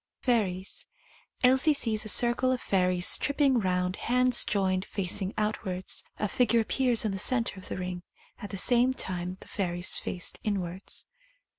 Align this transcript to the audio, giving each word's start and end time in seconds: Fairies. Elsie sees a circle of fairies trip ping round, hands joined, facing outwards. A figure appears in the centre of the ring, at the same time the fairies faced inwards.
Fairies. 0.23 0.87
Elsie 1.43 1.75
sees 1.75 2.05
a 2.05 2.09
circle 2.09 2.51
of 2.51 2.59
fairies 2.59 3.19
trip 3.19 3.37
ping 3.37 3.59
round, 3.59 3.97
hands 3.97 4.43
joined, 4.43 4.83
facing 4.83 5.31
outwards. 5.37 6.03
A 6.17 6.27
figure 6.27 6.59
appears 6.61 7.05
in 7.05 7.11
the 7.11 7.19
centre 7.19 7.59
of 7.59 7.67
the 7.67 7.77
ring, 7.77 8.01
at 8.39 8.49
the 8.49 8.57
same 8.57 8.95
time 8.95 9.37
the 9.41 9.47
fairies 9.47 9.99
faced 9.99 10.39
inwards. 10.43 11.05